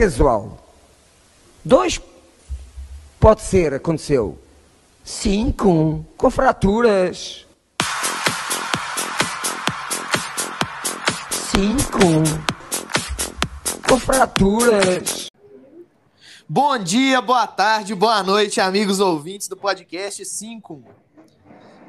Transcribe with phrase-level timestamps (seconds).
[0.00, 0.56] casual.
[1.62, 2.00] Dois
[3.18, 4.38] pode ser, aconteceu.
[5.04, 7.46] Cinco, com fraturas.
[11.50, 11.98] Cinco,
[13.86, 15.30] com fraturas.
[16.48, 20.82] Bom dia, boa tarde, boa noite, amigos ouvintes do podcast 5.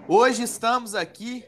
[0.05, 1.45] Hoje estamos aqui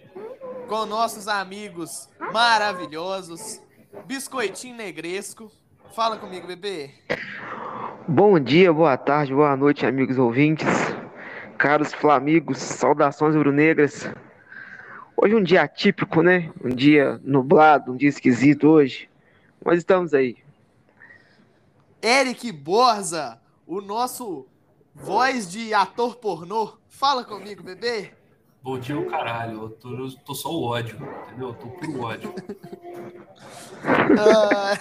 [0.70, 3.60] com nossos amigos maravilhosos,
[4.06, 5.52] Biscoitinho Negresco.
[5.94, 6.90] Fala comigo, bebê.
[8.08, 10.68] Bom dia, boa tarde, boa noite, amigos ouvintes,
[11.56, 14.10] caros flamigos, saudações rubro-negras.
[15.16, 16.52] Hoje é um dia atípico, né?
[16.64, 19.08] Um dia nublado, um dia esquisito hoje,
[19.64, 20.38] mas estamos aí.
[22.02, 24.48] Eric Borza, o nosso
[24.96, 26.74] voz de ator pornô.
[26.90, 28.14] Fala comigo, bebê.
[28.64, 29.62] Bom dia, o caralho.
[29.62, 30.96] Eu tô, eu tô só o ódio,
[31.28, 31.50] entendeu?
[31.50, 32.34] Eu tô puro ódio.
[34.18, 34.78] Ah,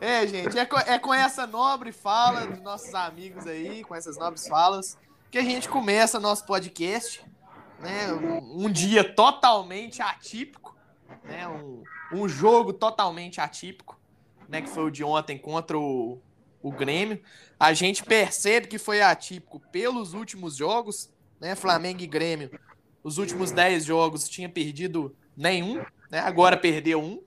[0.00, 4.16] é, gente, é com, é com essa nobre fala dos nossos amigos aí, com essas
[4.18, 4.98] nobres falas,
[5.30, 7.24] que a gente começa nosso podcast.
[7.78, 8.12] Né?
[8.12, 10.76] Um, um dia totalmente atípico,
[11.24, 11.46] né?
[11.48, 14.00] um, um jogo totalmente atípico
[14.50, 16.20] né, que foi o de ontem contra o,
[16.60, 17.22] o Grêmio.
[17.58, 21.08] A gente percebe que foi atípico pelos últimos jogos,
[21.40, 21.54] né?
[21.54, 22.50] Flamengo e Grêmio,
[23.02, 26.18] os últimos 10 jogos tinha perdido nenhum, né?
[26.18, 27.22] Agora perdeu um.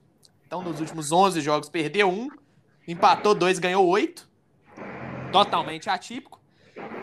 [0.46, 2.28] Então, nos últimos 11 jogos, perdeu um,
[2.88, 4.30] empatou dois, ganhou oito.
[5.31, 6.39] Totalmente atípico.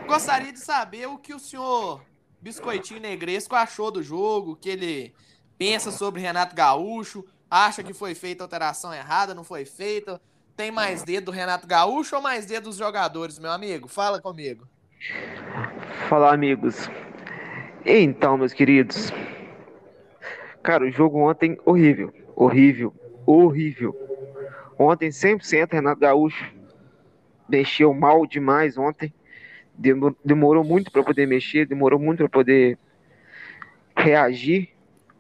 [0.06, 2.03] Gostaria de saber o que o senhor
[2.41, 5.14] Biscoitinho Negresco achou do jogo, o que ele
[5.58, 10.20] pensa sobre Renato Gaúcho, acha que foi feita alteração errada, não foi feita.
[10.56, 13.89] Tem mais dedo do Renato Gaúcho ou mais dedo dos jogadores, meu amigo?
[13.89, 14.67] Fala comigo.
[16.08, 16.89] Fala, amigos.
[17.84, 19.12] Então, meus queridos.
[20.62, 22.12] Cara, o jogo ontem, horrível.
[22.36, 22.95] Horrível.
[23.25, 24.10] Horrível.
[24.83, 26.51] Ontem, 100% Renato Gaúcho.
[27.46, 29.13] Mexeu mal demais ontem.
[30.24, 32.79] Demorou muito para poder mexer, demorou muito para poder
[33.95, 34.70] reagir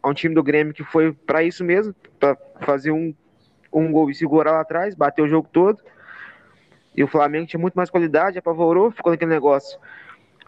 [0.02, 3.14] a um time do Grêmio que foi para isso mesmo, para fazer um,
[3.70, 5.82] um gol e segurar lá atrás, bater o jogo todo.
[6.96, 9.78] E o Flamengo tinha muito mais qualidade, apavorou, ficou naquele negócio.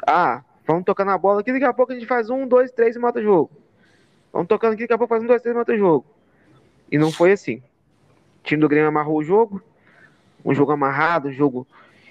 [0.07, 2.97] Ah, vamos tocar na bola aqui, daqui a pouco a gente faz um, dois, três
[2.97, 3.51] e mata o jogo.
[4.33, 6.07] Vamos tocando aqui, daqui a pouco faz um, dois, três e mata o jogo.
[6.91, 7.63] E não foi assim.
[8.43, 9.63] O time do Grêmio amarrou o jogo,
[10.45, 11.67] um jogo amarrado, um jogo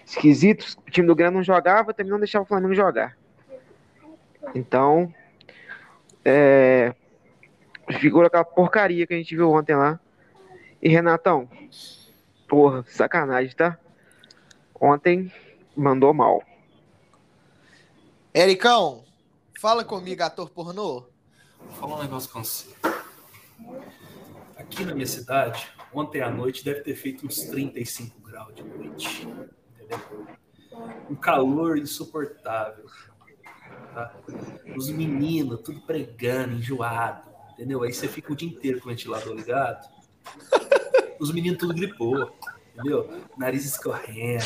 [0.05, 0.77] esquisito.
[0.87, 3.17] O time do Grêmio não jogava, também não deixava o Flamengo jogar.
[4.55, 5.13] Então,
[6.23, 6.95] é,
[7.99, 9.99] Figura aquela porcaria que a gente viu ontem lá.
[10.81, 11.49] E Renatão,
[12.47, 13.77] porra, sacanagem, tá?
[14.79, 15.31] Ontem
[15.75, 16.43] mandou mal.
[18.33, 19.03] Ericão,
[19.59, 21.05] fala comigo, ator pornô.
[21.59, 22.69] Vou falar um negócio com você.
[24.57, 29.27] Aqui na minha cidade, ontem à noite deve ter feito uns 35 graus de noite.
[29.75, 30.27] Entendeu?
[31.09, 32.85] Um calor insuportável.
[33.93, 34.15] Tá?
[34.75, 37.31] Os meninos, tudo pregando, enjoado
[37.61, 37.83] entendeu?
[37.83, 39.87] Aí você fica o dia inteiro com o ventilador ligado.
[41.19, 42.35] Os meninos tudo gripou,
[42.73, 43.09] entendeu?
[43.37, 44.43] Nariz escorrendo,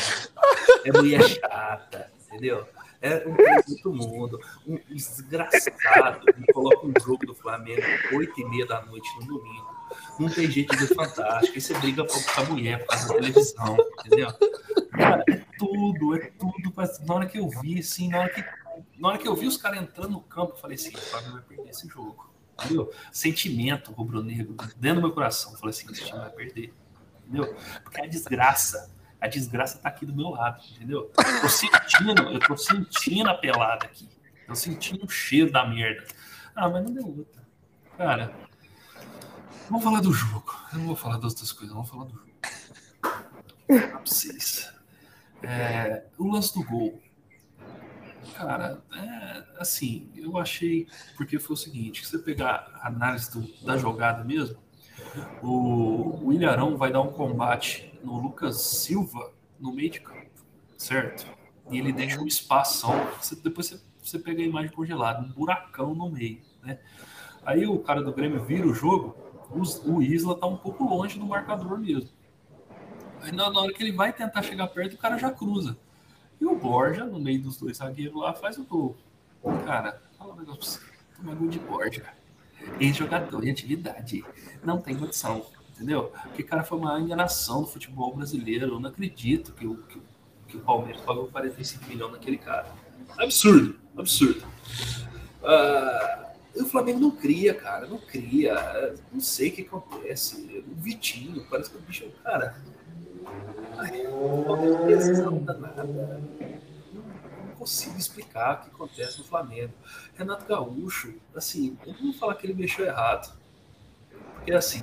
[0.84, 2.66] é mulher chata, entendeu?
[3.00, 3.36] É um
[3.70, 4.40] outro mundo.
[4.66, 9.75] Um desgraçado me coloca um jogo do Flamengo 8 e meia da noite no domingo.
[10.18, 11.54] Não tem jeito de fantástico.
[11.54, 14.32] Aí você briga com a mulher por causa da televisão, entendeu?
[14.92, 16.72] Cara, é tudo, é tudo.
[17.06, 18.44] Na hora que eu vi, assim, na hora que,
[18.98, 21.34] na hora que eu vi os caras entrando no campo, eu falei assim: o Flamengo
[21.34, 22.92] vai perder esse jogo entendeu?
[23.12, 25.52] Sentimento rubro-negro dentro do meu coração.
[25.52, 26.74] Eu falei assim, esse time vai perder,
[27.20, 27.54] entendeu?
[27.82, 31.10] Porque a desgraça, a desgraça tá aqui do meu lado, entendeu?
[31.16, 34.08] Eu tô sentindo, eu tô sentindo a pelada aqui.
[34.48, 36.04] Eu sentindo o cheiro da merda.
[36.54, 37.42] Ah, mas não deu outra.
[37.98, 38.34] Cara,
[39.68, 40.54] vamos falar do jogo.
[40.72, 42.26] Eu não vou falar das outras coisas, vamos falar do jogo.
[43.66, 44.72] Pra vocês.
[45.42, 47.00] É, o lance do gol.
[48.34, 50.86] Cara, é, assim, eu achei,
[51.16, 54.58] porque foi o seguinte, se você pegar a análise do, da jogada mesmo,
[55.42, 60.44] o, o Ilharão vai dar um combate no Lucas Silva no meio de campo,
[60.76, 61.26] certo?
[61.70, 65.94] E ele deixa um espação, você, depois você, você pega a imagem congelada, um buracão
[65.94, 66.78] no meio, né?
[67.44, 69.16] Aí o cara do Grêmio vira o jogo,
[69.50, 72.10] o, Isla tá um pouco longe do marcador mesmo.
[73.20, 75.76] Aí na, na hora que ele vai tentar chegar perto, o cara já cruza.
[76.40, 78.96] E o Borja, no meio dos dois zagueiros lá, faz o gol.
[79.64, 80.96] Cara, fala um negócio pra você.
[81.16, 82.04] Toma gol de Borja.
[82.80, 84.24] Ex-jogador em atividade.
[84.62, 86.12] Não tem condição, entendeu?
[86.24, 88.66] Porque, cara, foi uma enganação do futebol brasileiro.
[88.66, 90.00] Eu não acredito que o, que,
[90.48, 92.70] que o Palmeiras pagou 45 milhões naquele cara.
[93.16, 94.44] Absurdo, absurdo.
[95.42, 96.25] Uh,
[96.58, 98.94] o Flamengo não cria, cara, não cria.
[99.12, 100.64] Não sei o que acontece.
[100.66, 102.10] O Vitinho, parece que o bicho.
[102.22, 102.56] Cara,
[103.78, 104.04] Ai.
[106.94, 109.72] Não consigo explicar o que acontece no Flamengo.
[110.14, 113.36] Renato Gaúcho, assim, eu não vou falar que ele mexeu errado.
[114.34, 114.82] Porque assim,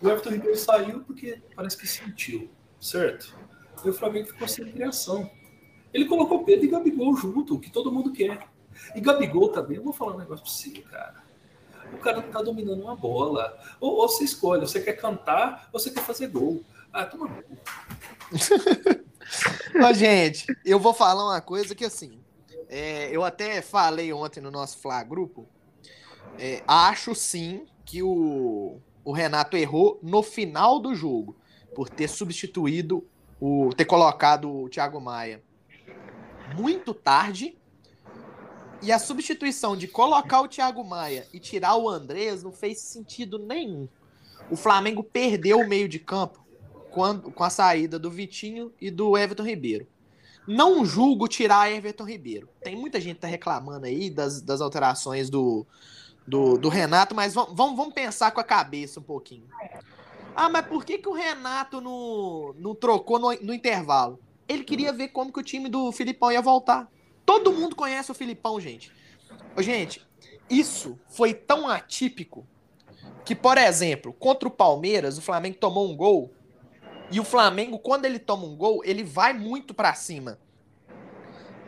[0.00, 3.36] o Everton Ribeiro saiu porque parece que sentiu, certo?
[3.84, 5.30] E o Flamengo ficou sem criação.
[5.92, 8.48] Ele colocou Pedro e Gabigol junto, o que todo mundo quer.
[8.94, 11.22] E Gabigol também, eu vou falar um negócio pra você, cara.
[11.92, 13.56] O cara não tá dominando uma bola.
[13.80, 16.62] Ou, ou você escolhe, você quer cantar ou você quer fazer gol.
[16.92, 17.44] Ah, toma gol.
[19.74, 22.20] Mas, gente, eu vou falar uma coisa que assim.
[22.68, 25.46] É, eu até falei ontem no nosso Fla Grupo.
[26.38, 31.36] É, acho sim que o, o Renato errou no final do jogo
[31.74, 33.06] por ter substituído
[33.40, 35.42] o ter colocado o Thiago Maia
[36.54, 37.56] muito tarde.
[38.82, 43.38] E a substituição de colocar o Thiago Maia e tirar o Andrés não fez sentido
[43.38, 43.88] nenhum.
[44.50, 46.44] O Flamengo perdeu o meio de campo
[46.90, 49.86] quando, com a saída do Vitinho e do Everton Ribeiro.
[50.46, 52.48] Não julgo tirar Everton Ribeiro.
[52.62, 55.66] Tem muita gente que tá reclamando aí das, das alterações do,
[56.26, 59.48] do, do Renato, mas vamos, vamos pensar com a cabeça um pouquinho.
[60.36, 64.18] Ah, mas por que, que o Renato não, não trocou no, no intervalo?
[64.46, 66.90] Ele queria ver como que o time do Filipão ia voltar.
[67.24, 68.92] Todo mundo conhece o Filipão, gente.
[69.56, 70.06] Ô, gente,
[70.48, 72.46] isso foi tão atípico
[73.24, 76.30] que, por exemplo, contra o Palmeiras, o Flamengo tomou um gol
[77.10, 80.38] e o Flamengo, quando ele toma um gol, ele vai muito para cima.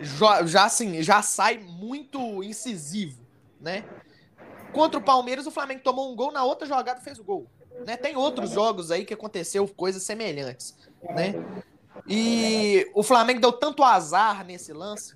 [0.01, 3.23] Já, já assim, já sai muito incisivo,
[3.61, 3.85] né?
[4.73, 7.47] Contra o Palmeiras, o Flamengo tomou um gol, na outra jogada fez o gol.
[7.87, 7.97] Né?
[7.97, 10.77] Tem outros jogos aí que aconteceu coisas semelhantes,
[11.11, 11.35] né?
[12.07, 15.15] E o Flamengo deu tanto azar nesse lance.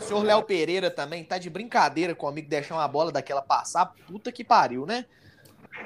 [0.00, 3.42] O senhor Léo Pereira também tá de brincadeira com o amigo deixar uma bola daquela
[3.42, 3.94] passar.
[4.06, 5.04] Puta que pariu, né?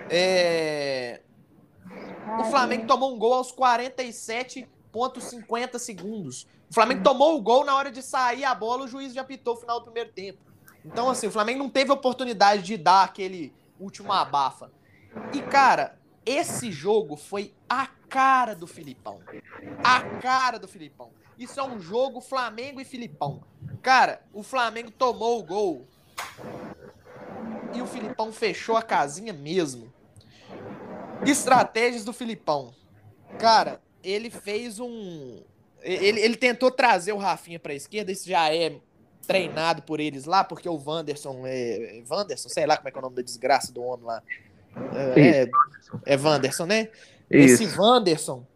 [0.08, 1.20] É...
[2.38, 6.46] O Flamengo tomou um gol aos 47,50 segundos.
[6.70, 9.54] O Flamengo tomou o gol na hora de sair a bola, o juiz já apitou
[9.54, 10.38] o final do primeiro tempo.
[10.84, 14.70] Então, assim, o Flamengo não teve oportunidade de dar aquele último abafa.
[15.32, 19.20] E, cara, esse jogo foi a cara do Filipão.
[19.82, 21.10] A cara do Filipão.
[21.38, 23.42] Isso é um jogo Flamengo e Filipão.
[23.84, 25.86] Cara, o Flamengo tomou o gol.
[27.74, 29.92] E o Filipão fechou a casinha mesmo.
[31.26, 32.74] Estratégias do Filipão.
[33.38, 35.42] Cara, ele fez um.
[35.82, 38.74] Ele, ele tentou trazer o Rafinha pra esquerda, isso já é
[39.26, 42.02] treinado por eles lá, porque o Wanderson é.
[42.08, 44.22] Wanderson, sei lá como é que é o nome da desgraça do homem lá.
[45.14, 45.50] É, é,
[46.06, 46.88] é Wanderson, né?
[47.30, 47.62] Isso.
[47.62, 48.46] Esse Wanderson,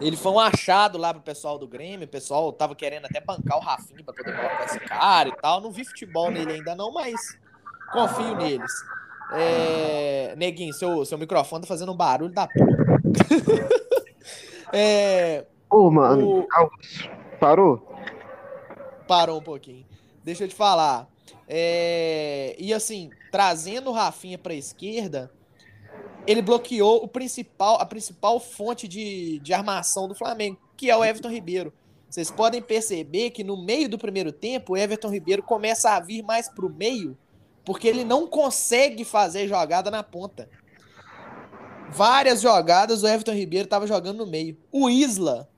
[0.00, 2.06] ele foi um achado lá pro pessoal do Grêmio.
[2.06, 5.60] O pessoal tava querendo até bancar o Rafinha pra poder colocar esse cara e tal.
[5.60, 7.38] Não vi futebol nele ainda não, mas
[7.92, 8.72] confio neles.
[9.32, 10.34] É...
[10.36, 13.00] Neguinho, seu, seu microfone tá fazendo um barulho da porra.
[14.72, 15.46] é...
[15.70, 16.46] Ô, mano, o...
[17.40, 17.96] parou?
[19.08, 19.84] Parou um pouquinho.
[20.22, 21.08] Deixa eu te falar.
[21.48, 22.54] É...
[22.58, 25.30] E assim, trazendo o Rafinha pra esquerda,
[26.26, 31.04] ele bloqueou o principal, a principal fonte de, de armação do Flamengo, que é o
[31.04, 31.72] Everton Ribeiro.
[32.08, 36.22] Vocês podem perceber que no meio do primeiro tempo, o Everton Ribeiro começa a vir
[36.22, 37.16] mais para o meio,
[37.64, 40.48] porque ele não consegue fazer jogada na ponta.
[41.90, 44.56] Várias jogadas o Everton Ribeiro estava jogando no meio.
[44.72, 45.48] O Isla,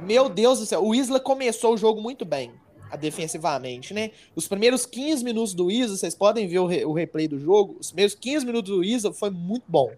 [0.00, 2.52] meu Deus do céu, o Isla começou o jogo muito bem,
[2.98, 4.10] defensivamente, né?
[4.34, 7.76] Os primeiros 15 minutos do Isla, vocês podem ver o, re, o replay do jogo,
[7.80, 9.90] os primeiros 15 minutos do Isla foi muito bom.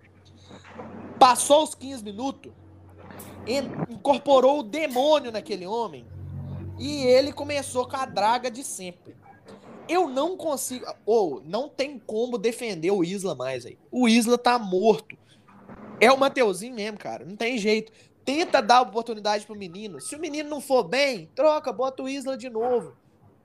[1.18, 2.52] Passou os 15 minutos,
[3.90, 6.06] incorporou o demônio naquele homem
[6.78, 9.14] e ele começou com a draga de sempre.
[9.88, 13.78] Eu não consigo, ou não tem como defender o Isla mais aí.
[13.90, 15.16] O Isla tá morto.
[16.00, 17.24] É o Mateuzinho mesmo, cara.
[17.24, 17.92] Não tem jeito.
[18.26, 20.00] Tenta dar oportunidade pro menino.
[20.00, 22.96] Se o menino não for bem, troca, bota o Isla de novo.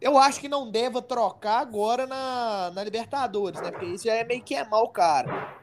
[0.02, 3.70] Eu acho que não deva trocar agora na, na Libertadores, né?
[3.70, 5.56] Porque isso já é meio que é mal, cara.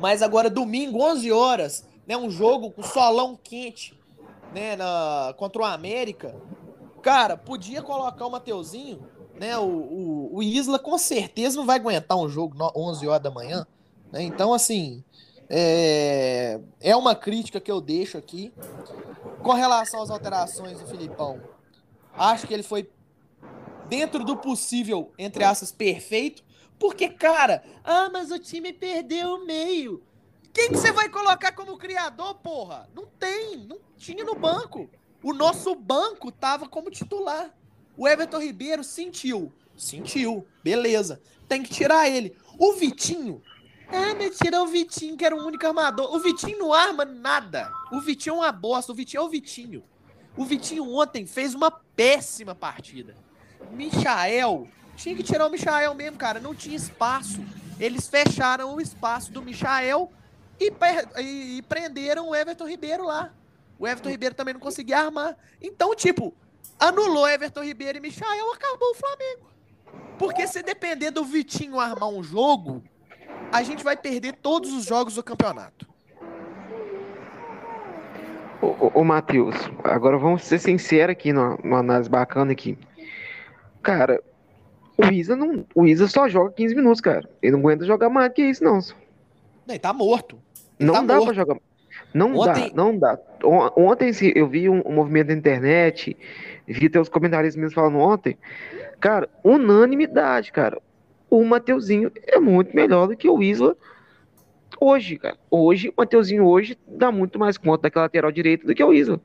[0.00, 2.16] Mas agora, domingo, 11 horas, né?
[2.16, 3.98] Um jogo com solão quente,
[4.54, 4.76] né?
[4.76, 6.36] Na, contra o América.
[7.02, 9.04] Cara, podia colocar o Mateuzinho,
[9.34, 9.58] né?
[9.58, 13.66] O, o, o Isla com certeza não vai aguentar um jogo 11 horas da manhã.
[14.12, 14.22] Né?
[14.22, 15.02] Então, assim,
[15.48, 18.52] é, é uma crítica que eu deixo aqui.
[19.42, 21.40] Com relação às alterações do Filipão,
[22.12, 22.90] acho que ele foi
[23.88, 26.44] dentro do possível, entre aspas, perfeito.
[26.78, 30.02] Porque, cara, ah, mas o time perdeu o meio.
[30.52, 32.88] Quem que você vai colocar como criador, porra?
[32.94, 34.88] Não tem, não tinha no banco.
[35.22, 37.54] O nosso banco tava como titular.
[37.96, 39.52] O Everton Ribeiro sentiu.
[39.76, 41.20] Sentiu, beleza.
[41.48, 42.36] Tem que tirar ele.
[42.58, 43.42] O Vitinho,
[43.90, 46.14] É, mas tirou o Vitinho, que era o único armador.
[46.14, 47.72] O Vitinho não arma nada.
[47.90, 48.92] O Vitinho é uma bosta.
[48.92, 49.82] O Vitinho é o Vitinho.
[50.36, 53.16] O Vitinho ontem fez uma péssima partida.
[53.72, 54.68] Michael.
[54.96, 56.38] Tinha que tirar o Michael mesmo, cara.
[56.38, 57.42] Não tinha espaço.
[57.80, 60.12] Eles fecharam o espaço do Michael
[60.60, 60.72] e,
[61.20, 63.32] e, e prenderam o Everton Ribeiro lá.
[63.78, 65.36] O Everton Ribeiro também não conseguia armar.
[65.62, 66.34] Então, tipo,
[66.78, 69.48] anulou Everton Ribeiro e Michael, acabou o Flamengo.
[70.18, 72.82] Porque se depender do Vitinho armar um jogo,
[73.52, 75.86] a gente vai perder todos os jogos do campeonato.
[78.60, 82.76] Ô, ô, ô Matheus, agora vamos ser sinceros aqui numa, numa análise bacana aqui.
[83.82, 84.20] Cara,
[84.96, 87.28] o Isa não, o Isa só joga 15 minutos, cara.
[87.40, 88.80] Ele não aguenta jogar mais que isso, não.
[89.68, 90.38] Ele tá morto.
[90.78, 91.24] Ele não tá dá morto.
[91.26, 91.56] pra jogar.
[92.12, 93.18] Não Ontem- dá, não dá.
[93.44, 96.16] On- Ontem eu vi um, um movimento na internet,
[96.66, 98.36] vi até os comentários mesmo falando ontem.
[98.98, 100.80] Cara, unanimidade, cara.
[101.30, 103.76] O Mateuzinho é muito melhor do que o Isla
[104.80, 105.36] hoje, cara.
[105.50, 109.20] Hoje, o Mateuzinho hoje dá muito mais conta daquela lateral direita do que o Isla.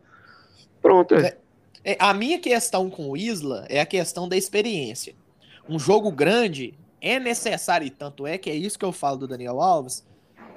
[0.81, 1.15] Pronto.
[1.15, 1.37] É.
[1.85, 5.13] É, A minha questão com o Isla é a questão da experiência.
[5.67, 9.27] Um jogo grande é necessário, e tanto é que é isso que eu falo do
[9.27, 10.05] Daniel Alves.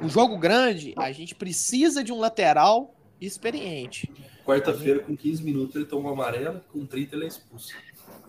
[0.00, 4.10] Um jogo grande, a gente precisa de um lateral experiente.
[4.44, 7.74] Quarta-feira, com 15 minutos, ele toma uma amarela, com 30 ele é expulso.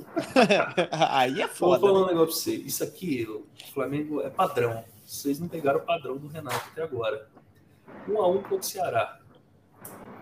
[0.92, 1.80] Aí é Vou foda.
[1.80, 2.14] falar um né?
[2.14, 2.56] negócio pra você.
[2.56, 4.84] Isso aqui, o Flamengo é padrão.
[5.04, 7.30] Vocês não pegaram o padrão do Renato até agora.
[8.08, 9.20] 1 a 1 contra o Ceará.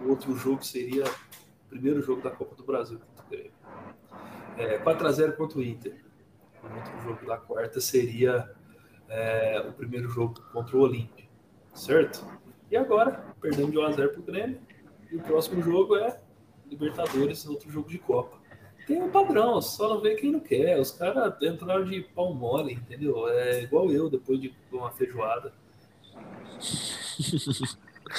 [0.04, 3.52] O outro jogo seria o primeiro jogo da Copa do Brasil contra o Grêmio.
[4.58, 6.04] É, 4 a 0 contra o Inter.
[6.64, 8.52] O outro jogo da quarta seria
[9.10, 11.26] é, o primeiro jogo contra o Olímpia.
[11.74, 12.26] Certo?
[12.72, 14.60] E agora, perdendo de 1 a 0 pro Grêmio.
[15.12, 16.20] E o próximo jogo é
[16.70, 18.38] Libertadores, outro jogo de Copa.
[18.88, 20.80] Tem um padrão, só não vê quem não quer.
[20.80, 23.28] Os caras entraram de pau mole, entendeu?
[23.30, 25.52] É igual eu, depois de uma feijoada.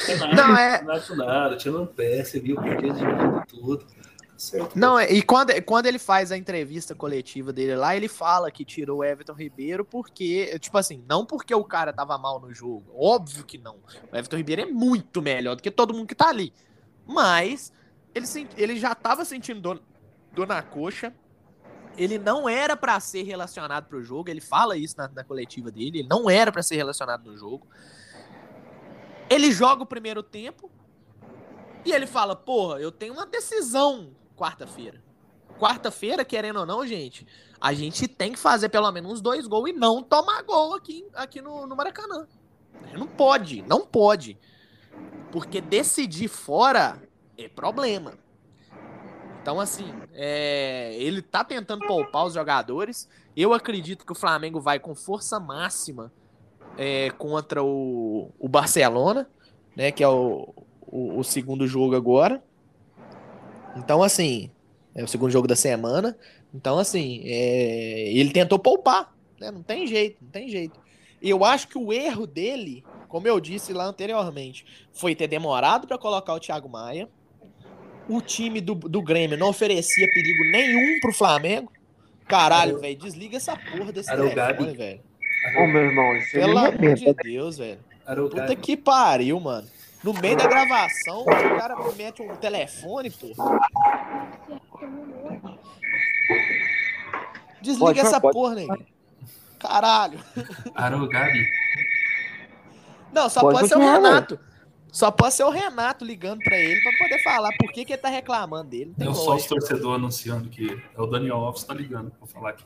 [0.08, 3.78] É nada, Não, é- nada nada, tirando um pé, você viu porque de tudo.
[3.86, 3.94] Tá
[4.36, 4.76] certo.
[4.78, 8.64] Não, é- e quando, quando ele faz a entrevista coletiva dele lá, ele fala que
[8.64, 12.84] tirou o Everton Ribeiro porque, tipo assim, não porque o cara tava mal no jogo.
[12.94, 13.76] Óbvio que não.
[14.12, 16.52] O Everton Ribeiro é muito melhor do que todo mundo que tá ali.
[17.06, 17.72] Mas
[18.14, 19.80] ele, ele já tava sentindo dor,
[20.36, 21.12] dor na coxa.
[21.96, 24.28] Ele não era pra ser relacionado pro jogo.
[24.28, 26.00] Ele fala isso na, na coletiva dele.
[26.00, 27.66] Ele não era pra ser relacionado no jogo.
[29.30, 30.70] Ele joga o primeiro tempo.
[31.84, 35.02] E ele fala, porra, eu tenho uma decisão quarta-feira.
[35.58, 37.26] Quarta-feira, querendo ou não, gente,
[37.58, 41.06] a gente tem que fazer pelo menos uns dois gols e não tomar gol aqui,
[41.14, 42.26] aqui no, no Maracanã.
[42.92, 44.38] Não pode, não pode.
[45.32, 47.00] Porque decidir fora
[47.38, 48.25] é problema.
[49.46, 53.08] Então, assim, é, ele tá tentando poupar os jogadores.
[53.36, 56.12] Eu acredito que o Flamengo vai com força máxima
[56.76, 59.30] é, contra o, o Barcelona,
[59.76, 59.92] né?
[59.92, 60.52] Que é o,
[60.84, 62.42] o, o segundo jogo agora.
[63.76, 64.50] Então, assim,
[64.92, 66.18] é o segundo jogo da semana.
[66.52, 69.52] Então, assim, é, ele tentou poupar, né?
[69.52, 70.80] Não tem jeito, não tem jeito.
[71.22, 75.96] Eu acho que o erro dele, como eu disse lá anteriormente, foi ter demorado para
[75.96, 77.08] colocar o Thiago Maia.
[78.08, 81.72] O time do, do Grêmio não oferecia perigo nenhum pro Flamengo.
[82.28, 85.00] Caralho, velho, desliga essa porra desse telefone, velho.
[85.56, 87.78] Ô, meu irmão, isso é Pelo nem amor de Deus, velho.
[88.30, 89.68] Puta que pariu, mano.
[90.02, 93.26] No meio da gravação, o cara mete um telefone, pô.
[97.60, 98.32] Desliga Pode, essa pode.
[98.32, 98.78] porra, nego.
[99.58, 100.20] Caralho.
[100.74, 101.48] Arogabi.
[103.12, 104.38] Não, só Pode pode, ser o Renato.
[104.96, 108.00] Só pode ser o Renato ligando pra ele pra poder falar por que, que ele
[108.00, 108.94] tá reclamando dele.
[108.96, 112.26] Não tem É só os torcedores anunciando que é o Daniel Alves tá ligando pra
[112.26, 112.64] falar aqui.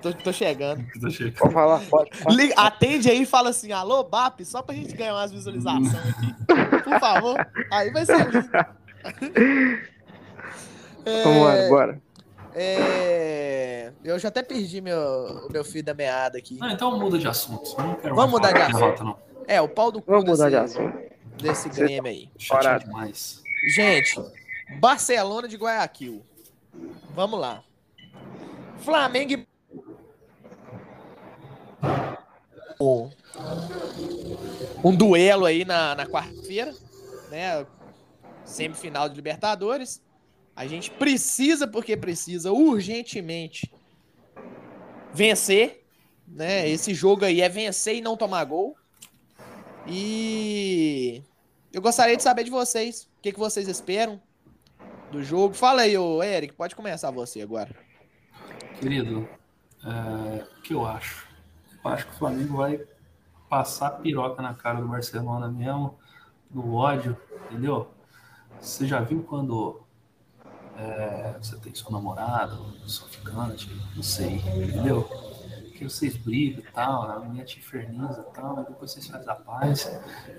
[0.00, 0.80] Tô, tô chegando.
[1.02, 1.34] Tá chegando.
[1.38, 2.10] Pode falar, pode.
[2.22, 2.36] pode.
[2.36, 6.34] Liga- atende aí e fala assim, alô, BAP, só pra gente ganhar umas visualizações aqui.
[6.84, 7.48] Por favor.
[7.72, 8.48] Aí vai ser lindo.
[11.04, 12.02] É, Vambora, bora.
[12.54, 16.58] é, Eu já até perdi meu, meu fio da meada aqui.
[16.58, 17.74] Não, então muda de assunto.
[17.78, 19.27] Não Vamos mudar de derrota, não.
[19.48, 20.78] É, o pau do cu Vamos mudar de desse,
[21.38, 22.28] desse Grêmio aí.
[22.38, 23.42] Chateado demais.
[23.74, 24.14] Gente,
[24.78, 26.22] Barcelona de Guayaquil.
[27.14, 27.64] Vamos lá.
[28.76, 29.48] Flamengo e...
[32.78, 33.10] Um-
[34.84, 36.74] Um duelo aí na, na quarta-feira,
[37.30, 37.66] né?
[38.44, 40.02] Semifinal de Libertadores.
[40.54, 43.72] A gente precisa, porque precisa, urgentemente
[45.12, 45.84] vencer.
[46.26, 46.68] Né?
[46.68, 48.76] Esse jogo aí é vencer e não tomar gol.
[49.88, 51.22] E
[51.72, 53.08] eu gostaria de saber de vocês.
[53.18, 54.20] O que, que vocês esperam
[55.10, 55.54] do jogo?
[55.54, 56.54] Fala aí, ô Eric.
[56.54, 57.74] Pode começar você agora.
[58.78, 59.26] Querido,
[59.82, 61.26] é, o que eu acho?
[61.82, 62.80] Eu acho que o Flamengo vai
[63.48, 65.98] passar piroca na cara do Barcelona mesmo,
[66.50, 67.16] no ódio,
[67.46, 67.88] entendeu?
[68.60, 69.80] Você já viu quando
[70.76, 75.08] é, você tem seu namorado, seu ficante, não sei, entendeu?
[75.78, 79.30] Que vocês brigam e tal, a minha te inferniza e tal, e depois vocês fazem
[79.30, 79.88] a paz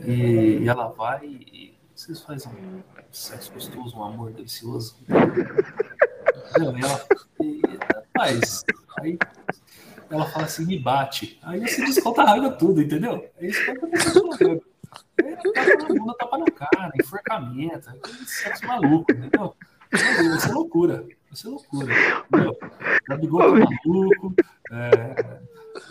[0.01, 4.97] e, e ela vai e vocês fazem um sexo gostoso, um amor delicioso.
[5.07, 6.77] Entendeu?
[6.77, 7.05] E ela,
[7.39, 7.61] e,
[7.95, 8.65] rapaz,
[8.99, 9.17] aí
[10.09, 11.39] ela fala assim, me bate.
[11.41, 13.25] Aí você desconta a raiva tudo, entendeu?
[13.37, 19.55] É isso acontece é, tapa na bunda, tapa na cara, enforcamento, aquele sexo maluco, entendeu?
[19.89, 21.93] Vai ser loucura, vai ser loucura,
[22.27, 22.57] entendeu?
[23.07, 24.33] Gabigol tá maluco,
[24.71, 25.39] é,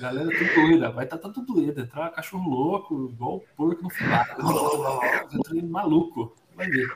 [0.00, 4.25] galera tudo doida, vai estar tá tudo doido, entrar cachorro louco, igual porco no final.
[5.33, 6.88] Entra maluco, vai ver.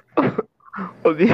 [1.04, 1.28] Ô, Vi.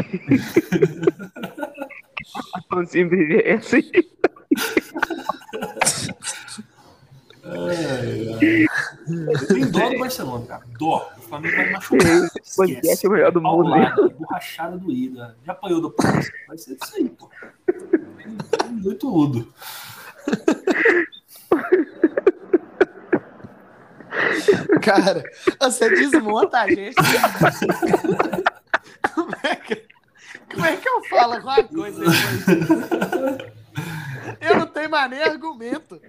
[2.89, 3.91] Sempre é assim.
[7.45, 9.47] Ai, ai.
[9.47, 10.65] Tem dó do Barcelona, cara.
[10.79, 11.11] Dó.
[11.29, 12.31] O Flamengo vai machucar.
[12.43, 13.69] Esquece é o melhor do mundo.
[13.71, 13.95] Né?
[14.19, 15.37] Borrachada do Ida.
[15.45, 16.31] Já apanhou do Paz.
[16.47, 17.29] Vai ser isso aí, pô.
[18.83, 19.53] Tem tudo.
[24.83, 25.23] Cara,
[25.61, 26.97] você desmonta a gente.
[29.15, 29.87] Como é que,
[30.51, 32.47] como é que eu falo alguma coisa depois?
[34.41, 36.01] Eu não tenho mais nem argumento.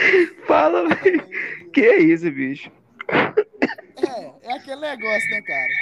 [0.46, 1.26] Fala, velho.
[1.72, 2.70] Que é isso, bicho?
[3.08, 5.72] É, é aquele negócio, né, cara?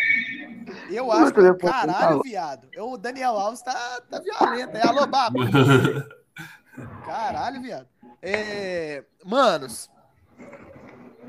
[0.91, 2.69] Eu acho que, caralho, viado.
[2.73, 4.77] Eu, o Daniel Alves tá, tá violento.
[4.77, 5.39] É alô, baba.
[7.05, 7.89] Caralho, viado.
[8.23, 9.91] É, manos,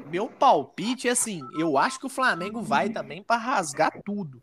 [0.10, 4.42] meu palpite é assim, eu acho que o Flamengo vai também para rasgar tudo.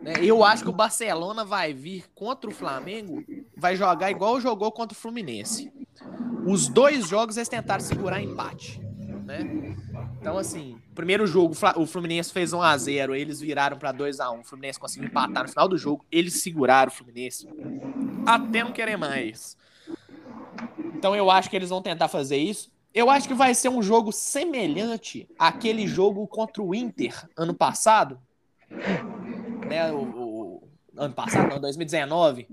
[0.00, 0.14] Né?
[0.22, 3.22] Eu acho que o Barcelona vai vir contra o Flamengo,
[3.56, 5.72] vai jogar igual jogou contra o Fluminense.
[6.46, 8.80] Os dois jogos eles tentaram segurar empate.
[9.24, 9.76] Né?
[10.20, 14.30] Então, assim, primeiro jogo, o Fluminense fez 1 a 0 eles viraram para 2 a
[14.30, 17.48] 1 O Fluminense conseguiu empatar no final do jogo, eles seguraram o Fluminense
[18.26, 19.56] até não querer mais.
[20.94, 22.70] Então, eu acho que eles vão tentar fazer isso.
[22.92, 28.20] Eu acho que vai ser um jogo semelhante àquele jogo contra o Inter ano passado.
[29.66, 30.19] Né, o,
[30.96, 32.46] ano passado, não, 2019.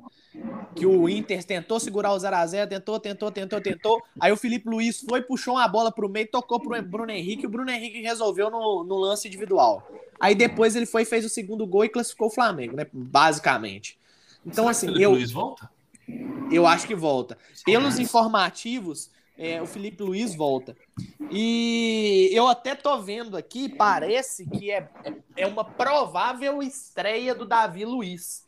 [0.76, 4.04] Que o Inter tentou segurar o 0x0, tentou, tentou, tentou, tentou.
[4.19, 7.43] Aí o Felipe Luiz foi, puxou uma bola pro meio, tocou pro Bruno Henrique.
[7.43, 9.89] E o Bruno Henrique resolveu no, no lance individual.
[10.19, 12.86] Aí depois ele foi fez o segundo gol e classificou o Flamengo, né?
[12.91, 13.97] Basicamente.
[14.45, 15.12] Então, assim, eu.
[15.12, 15.69] Luiz volta?
[16.52, 17.38] Eu acho que volta.
[17.65, 20.76] Pelos informativos, é, o Felipe Luiz volta.
[21.30, 24.89] E eu até tô vendo aqui, parece que é,
[25.36, 28.47] é uma provável estreia do Davi Luiz.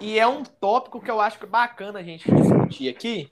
[0.00, 3.30] E é um tópico que eu acho é bacana a gente discutir aqui.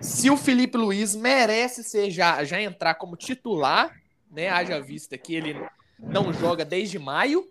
[0.00, 3.94] Se o Felipe Luiz merece ser já, já entrar como titular,
[4.30, 4.48] né?
[4.48, 5.56] Haja vista que ele
[5.98, 7.48] não joga desde maio.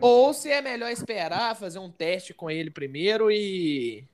[0.00, 4.04] Ou se é melhor esperar, fazer um teste com ele primeiro e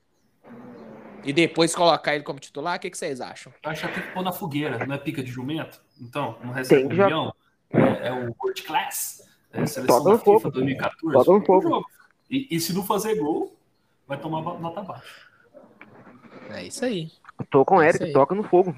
[1.24, 3.52] e depois colocar ele como titular, o que, que vocês acham?
[3.64, 5.80] Acho que tem que pôr na fogueira, não é pica de jumento?
[6.00, 7.34] Então, não recebe um milhão?
[7.70, 10.50] É, é, o World Class, é seleção da FIFA fogo.
[10.50, 11.12] 2014.
[11.12, 11.86] Toca no fogo.
[12.30, 13.56] E, e, se não fazer gol,
[14.06, 15.28] vai tomar nota baixa.
[16.50, 17.10] É isso aí.
[17.50, 18.74] tô com o é Eric, toca no fogo.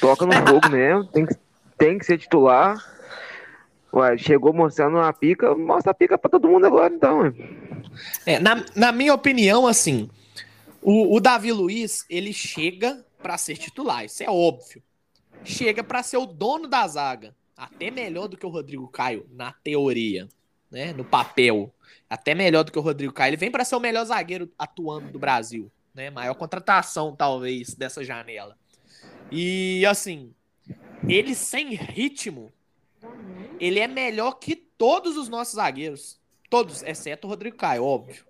[0.00, 1.34] Toca no fogo mesmo, tem que,
[1.78, 2.76] tem que ser titular.
[3.92, 7.32] Ué, chegou mostrando uma pica, mostra a pica pra todo mundo agora, então.
[8.26, 10.10] É, na, na minha opinião, assim,
[10.88, 14.80] o, o Davi Luiz, ele chega para ser titular, isso é óbvio.
[15.42, 17.34] Chega para ser o dono da zaga.
[17.56, 20.28] Até melhor do que o Rodrigo Caio, na teoria,
[20.70, 20.92] né?
[20.92, 21.74] No papel.
[22.08, 23.30] Até melhor do que o Rodrigo Caio.
[23.30, 26.08] Ele vem para ser o melhor zagueiro atuando do Brasil, né?
[26.08, 28.56] Maior contratação, talvez, dessa janela.
[29.32, 30.32] E assim,
[31.08, 32.52] ele sem ritmo,
[33.58, 36.20] ele é melhor que todos os nossos zagueiros.
[36.48, 38.24] Todos, exceto o Rodrigo Caio, óbvio.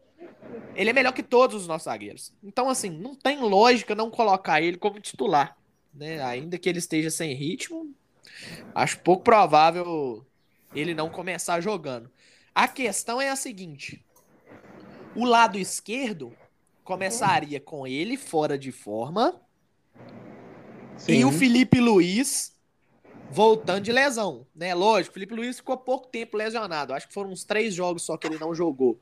[0.74, 2.32] Ele é melhor que todos os nossos zagueiros.
[2.42, 5.56] Então, assim, não tem lógica não colocar ele como titular.
[5.94, 6.22] Né?
[6.22, 7.94] Ainda que ele esteja sem ritmo,
[8.74, 10.24] acho pouco provável
[10.74, 12.11] ele não começar jogando.
[12.54, 14.04] A questão é a seguinte:
[15.14, 16.35] o lado esquerdo
[16.85, 19.40] começaria com ele fora de forma
[20.98, 21.12] Sim.
[21.12, 22.54] e o Felipe Luiz
[23.30, 24.72] voltando de lesão, né?
[24.74, 26.94] Lógico, o Felipe Luiz ficou pouco tempo lesionado.
[26.94, 29.00] Acho que foram uns três jogos só que ele não jogou.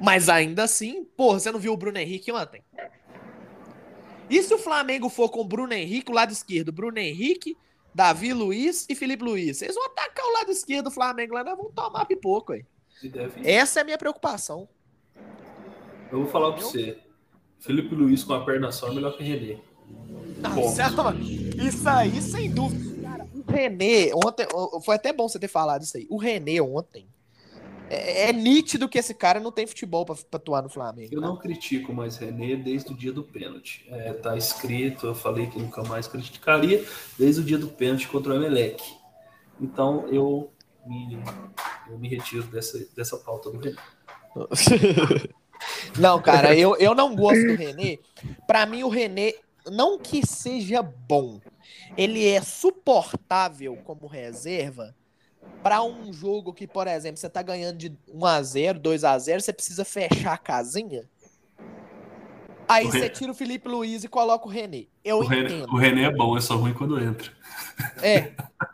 [0.00, 2.62] Mas ainda assim, porra, você não viu o Bruno Henrique ontem?
[4.28, 7.56] E se o Flamengo for com o Bruno Henrique, o lado esquerdo, Bruno Henrique,
[7.94, 9.58] Davi Luiz e Felipe Luiz?
[9.58, 12.64] Vocês vão atacar o lado esquerdo do Flamengo lá, nós vamos tomar pipoco aí.
[13.44, 14.68] Essa é a minha preocupação.
[16.10, 16.98] Eu vou falar pra você.
[17.60, 19.58] Felipe Luiz com a perna só é melhor que René.
[20.74, 21.22] Certo, mano.
[21.22, 23.02] Isso aí, sem dúvida.
[23.02, 24.46] Cara, o René, ontem,
[24.84, 26.06] foi até bom você ter falado isso aí.
[26.10, 27.06] O René ontem.
[27.94, 31.12] É, é nítido que esse cara não tem futebol pra, pra atuar no Flamengo.
[31.12, 31.32] Eu cara.
[31.32, 33.86] não critico mais René desde o dia do pênalti.
[33.88, 36.84] É, tá escrito, eu falei que nunca mais criticaria
[37.18, 38.82] desde o dia do pênalti contra o Emelec.
[39.60, 40.52] Então eu
[40.86, 41.18] me,
[41.88, 43.76] eu me retiro dessa, dessa pauta do René.
[45.98, 47.98] Não, cara, eu, eu não gosto do René.
[48.46, 49.32] Pra mim, o René,
[49.66, 51.40] não que seja bom,
[51.96, 54.94] ele é suportável como reserva
[55.62, 60.34] pra um jogo que, por exemplo, você tá ganhando de 1x0, 2x0, você precisa fechar
[60.34, 61.08] a casinha.
[62.66, 64.86] Aí O você René- tira o Felipe Luiz e coloca o René.
[65.04, 65.72] Eu O René, entendo.
[65.72, 67.30] o René é bom, é só ruim quando entra.
[68.02, 68.32] É.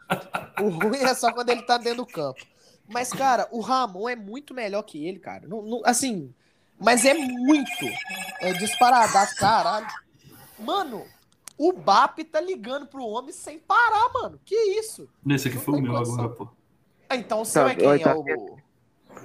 [0.63, 2.45] O ruim é só quando ele tá dentro do campo.
[2.87, 5.49] Mas, cara, o Ramon é muito melhor que ele, cara.
[5.49, 6.35] Não, não- assim,
[6.79, 7.87] mas é muito.
[8.41, 9.87] É disparadaço, caralho.
[10.59, 11.07] Mano,
[11.57, 14.39] o BAP tá ligando pro homem sem parar, mano.
[14.45, 15.09] Que isso?
[15.25, 16.15] Nesse aqui Não foi o meu condição.
[16.17, 16.49] agora, pô.
[17.11, 17.89] Ah, então o seu Tá, é quem?
[17.89, 18.57] oi, tá É o,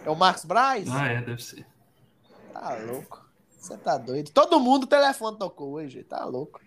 [0.06, 0.90] é o Marcos Braz?
[0.92, 1.66] Ah, é, deve ser.
[2.52, 3.24] Tá louco.
[3.58, 4.32] Você tá doido.
[4.32, 6.04] Todo mundo o telefone tocou hoje.
[6.04, 6.60] Tá louco.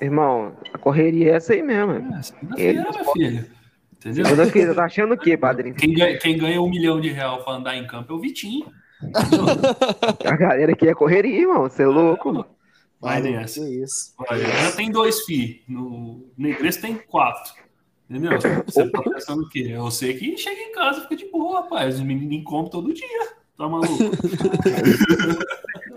[0.00, 1.92] Irmão, a correria é essa aí mesmo.
[1.92, 2.18] é.
[2.18, 3.50] É, segunda-feira, meu filho.
[3.92, 4.24] Entendeu?
[4.24, 5.74] Segunda-feira, tá achando o quê, padrinho?
[5.76, 8.66] Quem ganha, quem ganha um milhão de real pra andar em campo é o Vitinho.
[10.24, 11.62] A galera aqui é correria, irmão.
[11.62, 12.32] Você é louco?
[12.32, 12.46] mano.
[13.00, 13.60] Vai nessa.
[14.30, 15.62] Olha, já tem dois fi.
[15.68, 17.52] No Negresco tem quatro.
[18.08, 18.32] Entendeu?
[18.66, 19.72] Você tá pensando o quê?
[19.72, 21.96] É você que chega em casa e fica de boa, rapaz.
[21.96, 23.34] Os meninos compram todo dia.
[23.56, 23.92] Tá maluco?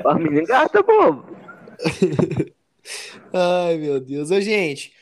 [0.06, 1.26] Ó, menino gasta, bobo.
[3.34, 4.32] Ai, meu Deus.
[4.32, 4.94] Ô, gente,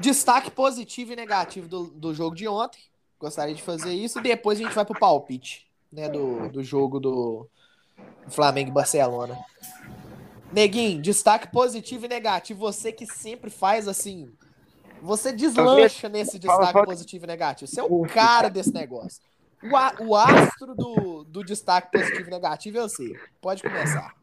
[0.00, 2.80] destaque positivo e negativo do, do jogo de ontem.
[3.18, 4.18] Gostaria de fazer isso.
[4.18, 7.46] E depois a gente vai pro palpite, né, do, do jogo do
[8.28, 9.38] Flamengo e Barcelona.
[10.52, 12.60] Neguinho, destaque positivo e negativo.
[12.60, 14.32] Você que sempre faz assim.
[15.02, 17.70] Você deslancha nesse destaque positivo e negativo.
[17.70, 19.20] Você é o cara desse negócio.
[19.62, 23.12] O, a- o astro do, do destaque positivo e negativo é você.
[23.40, 24.14] Pode começar.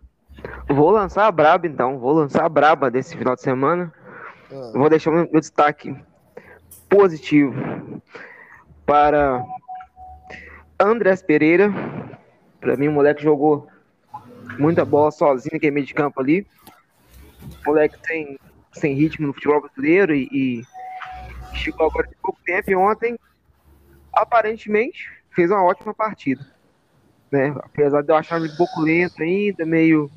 [0.70, 2.00] Vou lançar a braba, então.
[2.00, 3.94] Vou lançar a braba desse final de semana.
[4.52, 5.96] Ah, vou deixar o meu meu destaque
[6.88, 7.54] positivo
[8.86, 9.44] para
[10.80, 11.72] Andrés Pereira.
[12.60, 13.68] Para mim, o moleque jogou
[14.58, 16.46] muita bola sozinho naquele meio de campo ali.
[17.65, 18.38] Moleque sem,
[18.71, 23.17] sem ritmo no futebol brasileiro e, e chegou agora de pouco tempo e ontem,
[24.13, 26.45] aparentemente, fez uma ótima partida.
[27.32, 27.53] Né?
[27.58, 30.10] Apesar de eu achar ele um pouco lento ainda, meio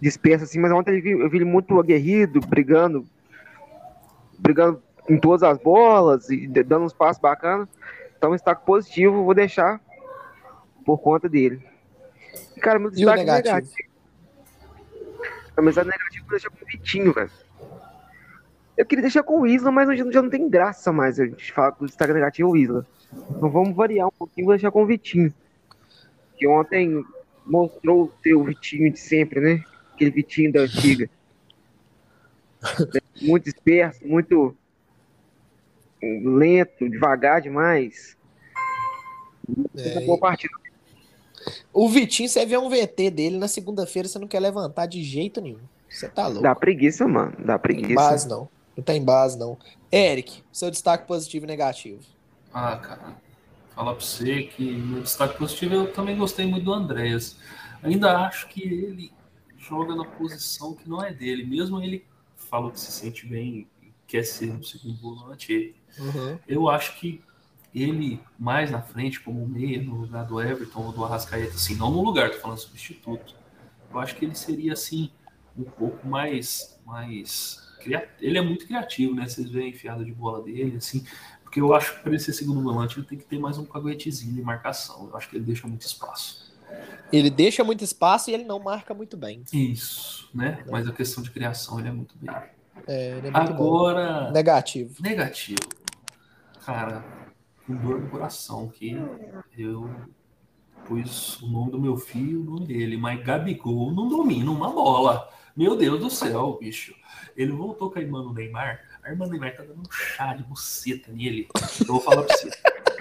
[0.00, 3.06] disperso assim, mas ontem eu vi, eu vi ele muito aguerrido, brigando,
[4.38, 7.68] brigando em todas as bolas e dando uns passos bacanas.
[8.16, 9.80] Então, destaque positivo, vou deixar
[10.84, 11.62] por conta dele.
[12.56, 13.54] E, cara, meu destaque negativo?
[13.56, 13.87] negativo.
[15.60, 17.30] Meu destaque negativo, vou deixar com o Vitinho, velho.
[18.76, 21.52] Eu queria deixar com o Isla, mas hoje já não tem graça mais a gente
[21.52, 22.86] falar que o destaque negativo é o Isla.
[23.30, 25.34] Então vamos variar um pouquinho, vou deixar com o Vitinho.
[26.36, 27.04] Que ontem
[27.44, 29.64] mostrou o Vitinho de sempre, né?
[29.94, 31.10] Aquele Vitinho da antiga.
[33.20, 34.56] muito disperso, muito
[36.00, 38.16] lento, devagar demais.
[39.76, 40.54] É, boa partida.
[41.72, 45.40] O Vitinho, você vê um VT dele na segunda-feira, você não quer levantar de jeito
[45.40, 45.60] nenhum.
[45.88, 46.42] Você tá louco.
[46.42, 47.32] Dá preguiça, mano.
[47.38, 47.94] Dá Não tem preguiça.
[47.94, 48.48] base, não.
[48.76, 49.58] Não tem base, não.
[49.90, 52.00] Eric, seu destaque positivo e negativo.
[52.52, 53.16] Ah, cara.
[53.74, 57.36] Falar pra você que meu destaque positivo eu também gostei muito do Andréas.
[57.82, 59.12] Ainda acho que ele
[59.56, 61.44] joga na posição que não é dele.
[61.44, 62.04] Mesmo ele
[62.36, 65.74] falou que se sente bem e quer ser um segundo volante,
[66.46, 67.20] eu acho que
[67.74, 71.90] ele mais na frente, como meia, no lugar do Everton ou do Arrascaeta, assim, não
[71.90, 73.34] no lugar, tô falando substituto.
[73.90, 75.10] Eu acho que ele seria assim
[75.56, 77.66] um pouco mais mais
[78.20, 79.26] ele é muito criativo, né?
[79.26, 81.04] Vocês veem a enfiada de bola dele, assim,
[81.42, 83.64] porque eu acho que para ele ser segundo volante, ele tem que ter mais um
[83.64, 85.08] caguetezinho de marcação.
[85.08, 86.52] Eu acho que ele deixa muito espaço.
[87.10, 89.42] Ele deixa muito espaço e ele não marca muito bem.
[89.52, 90.62] Isso, né?
[90.70, 92.34] Mas a questão de criação ele é muito bem.
[92.86, 93.64] É, ele é muito bom.
[93.64, 95.02] Agora, Negativo.
[95.02, 95.60] Negativo.
[96.66, 97.02] Cara,
[97.68, 98.96] com dor no coração, que
[99.56, 99.90] eu
[100.86, 105.28] pus o nome do meu filho, o nome dele, mas Gabigol não domina uma bola.
[105.54, 106.94] Meu Deus do céu, bicho.
[107.36, 108.80] Ele voltou com a irmã do Neymar.
[109.04, 111.46] A irmã do Neymar tá dando um chá de buceta nele.
[111.80, 112.50] Eu vou falar pra você.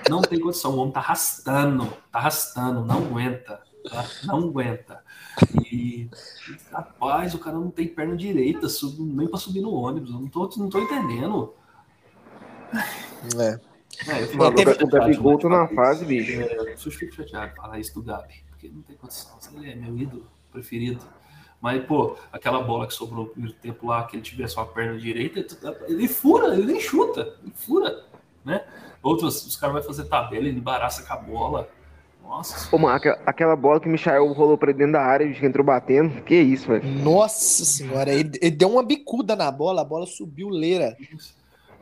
[0.09, 4.05] Não tem condição, o homem tá arrastando, tá arrastando, não aguenta, tá?
[4.25, 5.01] Não aguenta.
[5.71, 6.09] E,
[6.71, 8.67] rapaz, o cara não tem perna direita,
[8.99, 10.11] nem pra subir no ônibus.
[10.11, 11.53] Não tô, não tô entendendo.
[13.39, 13.76] É.
[14.07, 16.07] É, eu fico Mano, teve- o Gabigol tá na fase, isso.
[16.07, 16.41] bicho.
[16.41, 19.37] É, eu fico chateado falar isso do Gabi, porque não tem condição.
[19.55, 20.25] Ele é meu ídolo.
[20.51, 21.01] preferido.
[21.61, 24.97] Mas, pô, aquela bola que sobrou no primeiro tempo lá, que ele tivesse uma perna
[24.97, 25.45] direita,
[25.87, 28.05] ele fura, ele nem chuta, ele fura,
[28.45, 28.63] né?
[29.01, 31.69] Outros, os caras vão fazer tabela, ele embaraça com a bola.
[32.23, 32.69] Nossa.
[32.69, 36.21] Pô, mano, aquela bola que o Michael rolou pra dentro da área e entrou batendo.
[36.23, 36.83] Que isso, velho.
[36.87, 40.97] Nossa senhora, ele, ele, deu uma bicuda na bola, a bola subiu leira.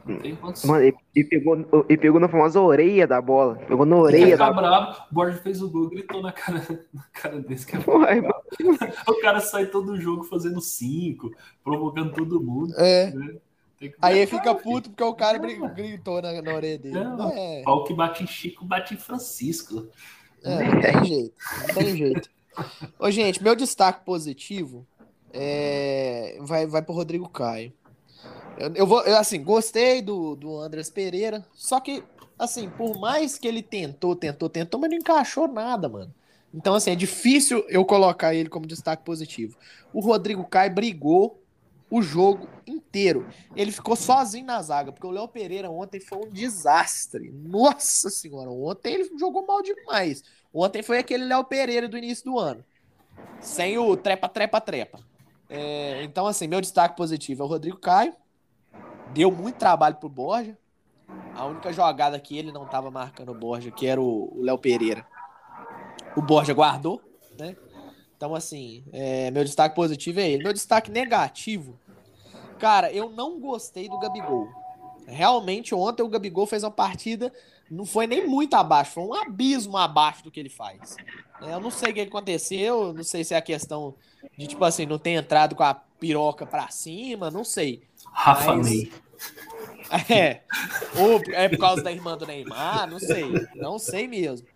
[0.05, 3.55] Mano, ele, ele, pegou, ele pegou na famosa orelha da bola.
[3.55, 5.07] Pegou na orelha da bravo, bola.
[5.09, 6.61] O Borges fez o gol, gritou na cara,
[6.93, 7.65] na cara desse.
[7.65, 7.79] Que é
[9.09, 11.31] o cara sai todo o jogo fazendo cinco,
[11.63, 12.73] provocando todo mundo.
[12.77, 13.11] É.
[13.11, 13.35] Né?
[14.01, 16.97] Aí ele fica puto porque o cara gritou na, na orelha dele.
[16.97, 17.63] É, é.
[17.63, 19.87] Pau que bate em Chico, bate em Francisco.
[20.43, 21.35] É, não tem jeito,
[21.67, 22.29] não tem jeito.
[22.99, 24.85] Ô, gente, meu destaque positivo
[25.33, 26.37] é...
[26.41, 27.73] vai, vai pro Rodrigo Caio.
[28.57, 32.03] Eu, vou, eu, assim, gostei do, do Andrés Pereira, só que,
[32.39, 36.13] assim, por mais que ele tentou, tentou, tentou, mas não encaixou nada, mano.
[36.53, 39.57] Então, assim, é difícil eu colocar ele como destaque positivo.
[39.91, 41.43] O Rodrigo Caio brigou
[41.91, 43.27] o jogo inteiro.
[43.55, 47.29] Ele ficou sozinho na zaga, porque o Léo Pereira ontem foi um desastre.
[47.31, 50.23] Nossa senhora, ontem ele jogou mal demais.
[50.53, 52.63] Ontem foi aquele Léo Pereira do início do ano.
[53.41, 54.99] Sem o trepa, trepa, trepa.
[55.49, 58.13] É, então, assim, meu destaque positivo é o Rodrigo Caio.
[59.15, 60.57] Deu muito trabalho pro Borja.
[61.33, 65.07] A única jogada que ele não tava marcando o Borja, que era o Léo Pereira.
[66.17, 67.01] O Borja guardou,
[67.39, 67.55] né?
[68.17, 70.43] Então, assim, é, meu destaque positivo é ele.
[70.43, 71.79] Meu destaque negativo,
[72.59, 74.49] cara, eu não gostei do Gabigol.
[75.07, 77.31] Realmente, ontem o Gabigol fez uma partida,
[77.71, 80.97] não foi nem muito abaixo, foi um abismo abaixo do que ele faz.
[81.41, 83.95] É, eu não sei o que aconteceu, não sei se é a questão
[84.37, 87.81] de, tipo assim, não ter entrado com a piroca pra cima, não sei.
[88.11, 88.89] Rafa mas...
[90.09, 90.41] É,
[90.99, 93.23] ou é por causa da irmã do Neymar, não sei,
[93.55, 94.47] não sei mesmo.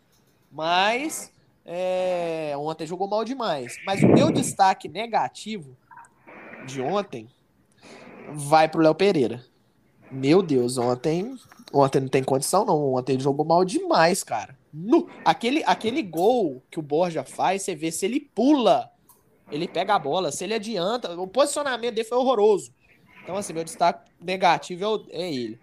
[0.52, 1.32] Mas
[1.66, 3.78] é, ontem jogou mal demais.
[3.86, 5.78] Mas o meu destaque negativo
[6.66, 7.30] de ontem
[8.32, 9.46] vai pro Léo Pereira.
[10.12, 11.38] Meu Deus, ontem,
[11.72, 12.96] ontem não tem condição não.
[12.96, 14.58] Ontem ele jogou mal demais, cara.
[14.74, 18.90] No, aquele, aquele gol que o Borja faz, você vê se ele pula,
[19.52, 22.72] ele pega a bola, se ele adianta, o posicionamento dele foi horroroso.
[23.24, 25.60] Então assim, meu destaque negativo é, é ele.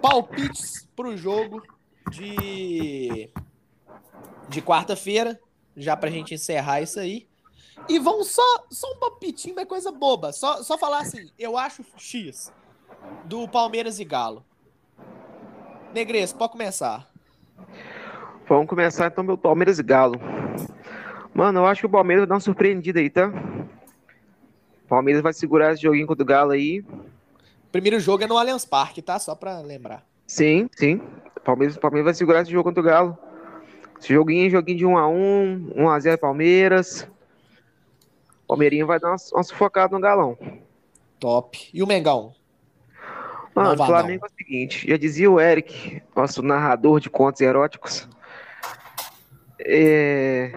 [0.00, 1.62] Palpites pro jogo
[2.10, 3.30] de
[4.48, 5.40] de quarta-feira,
[5.76, 7.26] já pra gente encerrar isso aí.
[7.88, 10.32] E vamos só, só um palpitinho, é coisa boba.
[10.32, 12.52] Só, só falar assim, eu acho X
[13.24, 14.44] do Palmeiras e Galo.
[15.94, 17.10] Negres, pode começar.
[18.46, 20.20] Vamos começar então meu Palmeiras e Galo.
[21.34, 23.32] Mano, eu acho que o Palmeiras vai dar uma surpreendida aí, tá?
[24.92, 26.84] Palmeiras vai segurar esse joguinho contra o Galo aí.
[27.72, 29.18] Primeiro jogo é no Allianz Parque, tá?
[29.18, 30.04] Só pra lembrar.
[30.26, 31.00] Sim, sim.
[31.42, 33.16] Palmeiras, Palmeiras vai segurar esse jogo contra o Galo.
[33.98, 37.08] Esse joguinho, joguinho de 1x1, 1x0 Palmeiras.
[38.46, 40.36] Palmeirinho vai dar uma, uma sufocada no galão.
[41.18, 41.70] Top.
[41.72, 42.34] E o Mengão?
[43.54, 48.06] Mano, o Flamengo é o seguinte, já dizia o Eric, nosso narrador de contos eróticos.
[49.58, 50.52] É...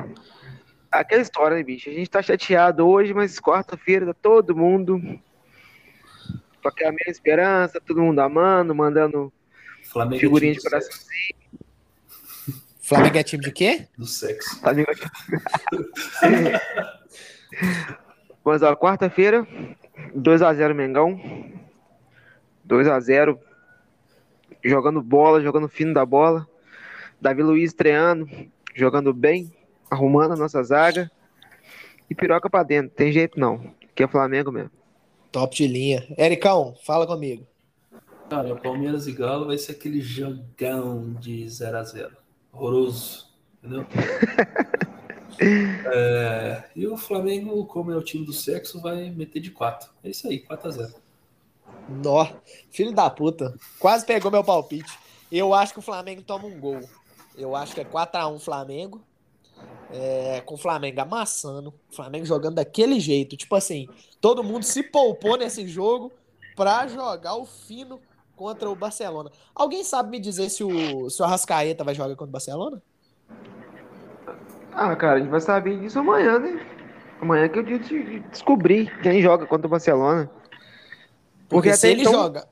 [0.92, 1.90] Aquela história, né, bicho?
[1.90, 5.02] A gente tá chateado hoje, mas quarta-feira tá todo mundo
[6.62, 9.32] com aquela mesma esperança, todo mundo amando, mandando
[9.84, 11.36] Flamengo figurinha de coraçãozinho.
[12.82, 13.88] Flamengo é time de quê?
[13.98, 14.58] Do sexo.
[14.62, 14.96] Flamengo é
[18.44, 19.48] Mas, ó, quarta-feira,
[20.16, 21.20] 2x0 Mengão.
[22.68, 23.40] 2x0.
[24.64, 26.48] Jogando bola, jogando fino da bola.
[27.22, 28.28] Davi Luiz estreando,
[28.74, 29.52] jogando bem,
[29.90, 31.12] arrumando a nossa zaga.
[32.10, 33.74] E piroca pra dentro, tem jeito não.
[33.96, 34.72] Que é Flamengo mesmo.
[35.32, 36.06] Top de linha.
[36.18, 37.46] Ericão, fala comigo.
[38.30, 42.12] Cara, Palmeiras e Galo vai ser aquele jogão de 0x0
[42.52, 43.28] horroroso,
[43.62, 43.86] entendeu?
[45.94, 49.92] é, e o Flamengo, como é o time do sexo, vai meter de 4.
[50.04, 50.94] É isso aí, 4 a 0
[51.88, 52.28] Nó,
[52.72, 53.54] filho da puta.
[53.80, 54.98] Quase pegou meu palpite.
[55.32, 56.82] Eu acho que o Flamengo toma um gol.
[57.38, 59.02] Eu acho que é 4x1 Flamengo.
[59.98, 61.74] É, com o Flamengo amassando.
[61.92, 63.38] O Flamengo jogando daquele jeito.
[63.38, 63.88] Tipo assim,
[64.20, 66.12] todo mundo se poupou nesse jogo
[66.56, 68.00] pra jogar o fino
[68.36, 69.32] contra o Barcelona.
[69.54, 72.82] Alguém sabe me dizer se o, se o Arrascaeta vai jogar contra o Barcelona?
[74.74, 76.60] Ah, cara, a gente vai saber disso amanhã, né?
[77.22, 80.30] Amanhã que eu dia de descobrir quem joga contra o Barcelona.
[81.48, 82.48] Porque, Porque se ele então, joga.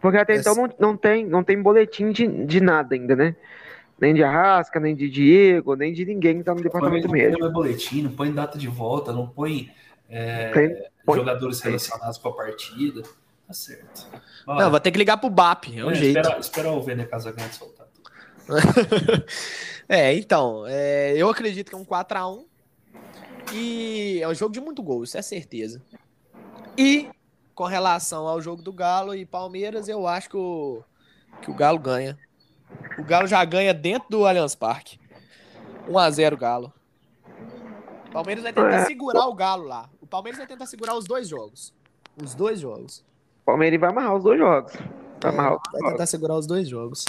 [0.00, 3.34] Porque até então não, não, tem, não tem boletim de, de nada ainda, né?
[4.00, 7.42] Nem de Arrasca, nem de Diego, nem de ninguém que tá no departamento não médico.
[7.42, 9.70] Não põe boletim, não põe data de volta, não põe,
[10.08, 13.02] é, põe jogadores relacionados com a partida.
[13.46, 14.06] Tá certo.
[14.46, 16.18] Olha, não, vou ter que ligar pro BAP, é um é, jeito.
[16.18, 17.88] Espera, espera o Vene Casagrande soltar
[19.88, 22.44] é, então, é, eu acredito que é um 4x1.
[23.52, 25.82] E é um jogo de muito gol, isso é certeza.
[26.76, 27.08] E
[27.54, 30.82] com relação ao jogo do Galo e Palmeiras, eu acho que o,
[31.42, 32.18] que o Galo ganha.
[32.98, 34.98] O Galo já ganha dentro do Allianz Parque.
[35.88, 36.72] 1x0 Galo.
[38.08, 38.84] O Palmeiras vai tentar É.
[38.86, 39.88] segurar o Galo lá.
[40.00, 41.72] O Palmeiras vai tentar segurar os dois jogos.
[42.22, 42.98] Os dois jogos.
[43.42, 44.72] O Palmeiras vai amarrar os dois jogos.
[45.22, 45.90] Vai É, vai jogos.
[45.90, 47.04] tentar segurar os dois jogos.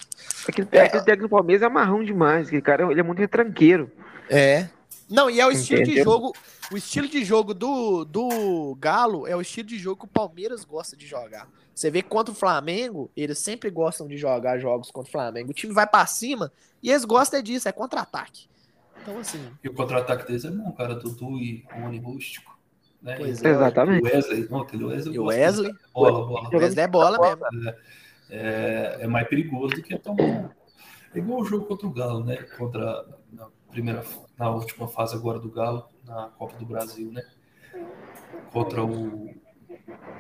[0.48, 2.48] Aquele, aquele técnico do Palmeiras é amarrão demais.
[2.48, 3.92] Aquele cara ele é muito retranqueiro.
[4.30, 4.68] É.
[5.10, 6.04] Não, e é o estilo de Entendeu?
[6.06, 6.34] jogo.
[6.72, 10.64] O estilo de jogo do, do Galo é o estilo de jogo que o Palmeiras
[10.64, 11.50] gosta de jogar.
[11.76, 15.52] Você vê que contra o Flamengo, eles sempre gostam de jogar jogos contra o Flamengo.
[15.52, 16.50] O time vai pra cima
[16.82, 18.48] e eles gostam disso, é contra-ataque.
[19.02, 20.96] Então, assim, E o contra-ataque deles é bom, cara.
[20.96, 22.58] Dudu e Rony Rústico.
[23.02, 23.16] Né?
[23.18, 23.50] Pois é.
[23.50, 24.04] Exatamente.
[24.04, 25.20] O Wesley, não, aquele Wesley.
[25.20, 25.74] o Wesley.
[25.94, 26.50] Bola, bola.
[26.54, 27.76] o Wesley é bola mesmo.
[28.30, 30.56] É, é mais perigoso do que tomar.
[31.14, 32.38] É igual o jogo contra o Galo, né?
[32.58, 34.06] Contra na primeira,
[34.38, 37.24] na última fase agora do Galo, na Copa do Brasil, né?
[38.52, 39.34] Contra o.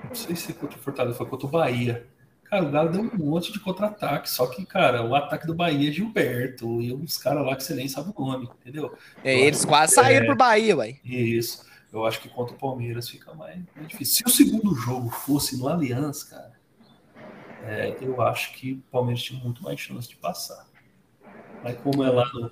[0.04, 2.08] Não sei se contra o Fortaleza, foi contra o Bahia.
[2.46, 5.90] Cara, o Galo deu um monte de contra-ataque, só que, cara, o ataque do Bahia
[5.90, 8.94] é Gilberto e uns caras lá que você nem sabe o nome, entendeu?
[9.24, 11.00] É, eles quase saíram pro Bahia, ué.
[11.04, 11.66] Isso.
[11.94, 14.16] Eu acho que contra o Palmeiras fica mais, mais difícil.
[14.16, 16.52] Se o segundo jogo fosse no Allianz, cara,
[17.64, 20.68] é, eu acho que o Palmeiras tinha muito mais chance de passar.
[21.64, 22.52] Mas como é lá no.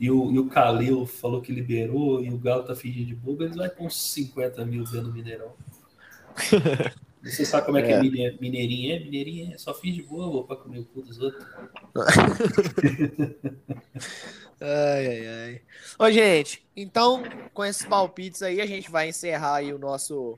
[0.00, 3.42] E o, e o Calil falou que liberou e o Galo tá fingindo de bobo,
[3.44, 5.52] eles vão com uns 50 mil dentro do Mineirão.
[7.22, 8.00] Você sabe como é que é, É.
[8.02, 8.98] mine- mineirinho é?
[8.98, 11.44] Mineirinho é só finge de bobo pra comer o cu dos outros.
[14.62, 15.60] Ai, ai, ai.
[15.98, 17.22] Ô, gente, então,
[17.54, 20.36] com esses palpites aí, a gente vai encerrar aí o nosso,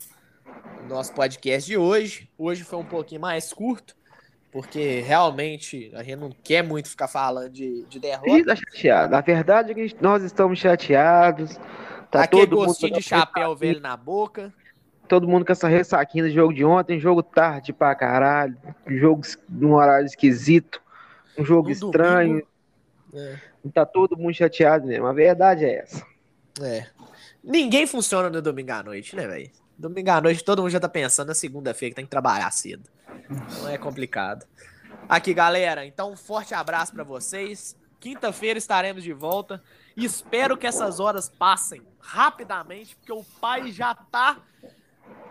[0.84, 2.28] o nosso podcast de hoje.
[2.38, 3.96] Hoje foi um pouquinho mais curto,
[4.52, 8.44] porque realmente a gente não quer muito ficar falando de, de derrota.
[8.44, 9.16] tá chateado.
[9.16, 11.58] A verdade é que nós estamos chateados.
[12.10, 14.52] Tá Aquele todo mundo, gostinho de chapéu velho na boca.
[15.08, 17.00] todo mundo com essa ressaquinha do jogo de ontem.
[17.00, 18.54] Jogo tarde pra caralho.
[18.86, 20.82] Jogo num horário esquisito.
[21.38, 22.46] Um jogo No estranho.
[23.14, 23.36] É.
[23.72, 25.06] Tá todo mundo chateado mesmo.
[25.06, 26.04] A verdade é essa.
[26.60, 26.86] É.
[27.42, 29.50] Ninguém funciona no domingo à noite, né, velho?
[29.78, 32.82] Domingo à noite todo mundo já tá pensando na segunda-feira que tem que trabalhar cedo.
[33.30, 34.46] Então é complicado.
[35.08, 37.76] Aqui, galera, então um forte abraço pra vocês.
[38.00, 39.62] Quinta-feira estaremos de volta.
[39.96, 44.38] Espero que essas horas passem rapidamente, porque o pai já tá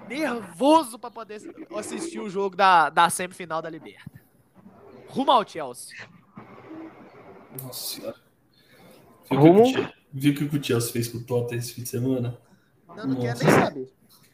[0.07, 1.41] nervoso pra poder
[1.77, 4.21] assistir o jogo da, da semifinal da Liberta.
[5.07, 5.95] Rumo ao Chelsea.
[7.61, 8.15] Nossa senhora.
[9.29, 9.63] Viu o Rumo?
[9.63, 11.89] que o Chelsea- Viu o que o Chelsea fez com o Tottenham esse fim de
[11.89, 12.37] semana?
[12.97, 13.45] Eu não quero Nossa.
[13.45, 13.87] nem saber.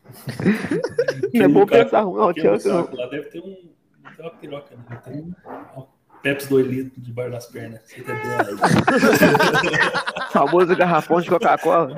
[1.33, 2.79] Não é bom Aquele pensar ruim, não, Chelsea não.
[2.81, 3.57] macaco Lá deve ter um.
[4.03, 4.83] Não tem uma piroca, né?
[5.03, 5.33] Tem um.
[5.77, 5.85] um
[6.23, 7.81] Pepsi 2 litros debaixo das pernas.
[7.85, 8.13] Você tá?
[10.31, 11.93] Famoso garrafão de Coca-Cola.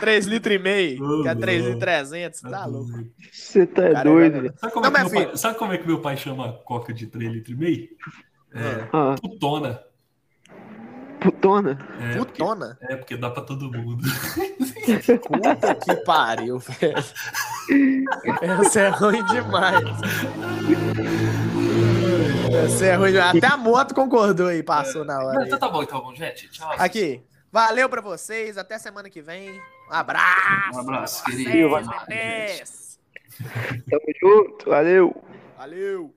[0.00, 1.74] 3 litros e meio, Ô, que é 3 louco.
[1.74, 2.90] litros e 300, tá louco.
[3.32, 4.52] Você tá Cara, doido.
[4.58, 5.26] Sabe como, Não, é que meu meu filho.
[5.28, 7.88] pai, sabe como é que meu pai chama coca de 3 litros e meio?
[8.54, 9.80] É, Ah, putona.
[11.22, 11.78] Putona.
[12.00, 12.78] É, porque, Putona.
[12.82, 14.02] é, porque dá pra todo mundo.
[15.26, 16.94] Puta que pariu, velho.
[18.60, 19.84] Essa é ruim demais.
[22.64, 23.36] Essa é ruim demais.
[23.36, 25.46] Até a moto concordou aí, passou na hora.
[25.46, 26.48] Então tá bom, então, bom, gente.
[26.50, 26.72] Tchau.
[26.78, 28.58] Aqui, valeu pra vocês.
[28.58, 29.50] Até semana que vem.
[29.90, 30.76] Um abraço.
[30.76, 31.68] Um abraço, querido.
[31.68, 32.98] vocês.
[33.88, 34.70] Tamo junto.
[34.70, 35.24] Valeu.
[35.56, 36.14] Valeu.